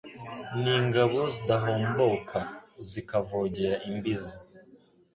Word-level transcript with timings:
N' 0.61 0.67
ingabo 0.77 1.19
zidahomboka. 1.33 2.37
Zikavogera 2.89 3.75
imbizi 3.89 4.35